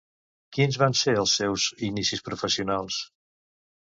Quins 0.57 0.77
van 0.83 0.95
ser 1.01 1.13
els 1.23 1.35
seus 1.41 1.67
inicis 1.91 2.25
professionals? 2.31 2.99